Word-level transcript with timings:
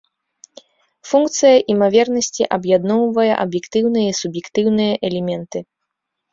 Функцыя 1.09 1.57
імавернасці 1.73 2.43
аб'ядноўвае 2.59 3.29
аб'ектыўныя 3.45 4.07
і 4.17 4.19
суб'ектыўныя 4.23 4.93
элементы. 5.11 5.59